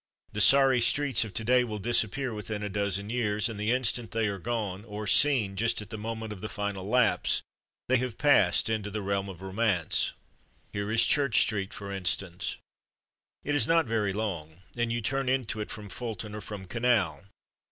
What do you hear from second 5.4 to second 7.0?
just at the moment of the final